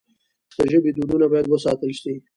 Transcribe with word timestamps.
د 0.57 0.59
ژبې 0.71 0.91
دودونه 0.93 1.25
باید 1.31 1.47
وساتل 1.49 1.91
سي. 2.01 2.13